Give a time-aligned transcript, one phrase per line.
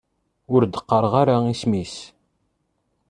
[0.53, 1.95] Ur d-qqareɣ ara isem-is.